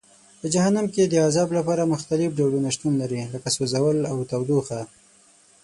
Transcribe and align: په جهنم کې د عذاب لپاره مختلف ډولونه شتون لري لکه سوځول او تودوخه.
په 0.39 0.45
جهنم 0.53 0.85
کې 0.93 1.03
د 1.05 1.13
عذاب 1.27 1.49
لپاره 1.57 1.91
مختلف 1.93 2.29
ډولونه 2.39 2.69
شتون 2.75 2.93
لري 3.01 3.19
لکه 3.33 3.49
سوځول 3.55 3.97
او 4.11 4.17
تودوخه. 4.31 4.79